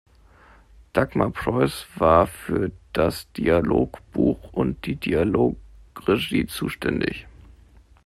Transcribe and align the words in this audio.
Dagmar 0.93 1.29
Preuss 1.29 1.85
war 1.95 2.25
für 2.25 2.71
das 2.91 3.31
Dialogbuch 3.33 4.51
und 4.51 4.83
die 4.87 4.95
Dialogregie 4.95 6.47
zuständig. 6.47 7.27